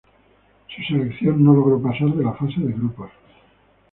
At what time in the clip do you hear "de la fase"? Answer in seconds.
2.09-2.59